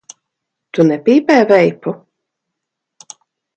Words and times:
Tu 0.77 0.85
nepīpē 0.91 1.37
veipu? 1.53 1.95